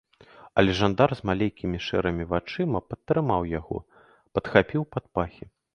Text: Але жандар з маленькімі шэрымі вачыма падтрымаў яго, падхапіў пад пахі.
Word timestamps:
Але 0.61 0.71
жандар 0.79 1.09
з 1.19 1.27
маленькімі 1.31 1.83
шэрымі 1.89 2.23
вачыма 2.33 2.79
падтрымаў 2.89 3.41
яго, 3.59 3.77
падхапіў 4.39 4.81
пад 4.95 5.05
пахі. 5.19 5.45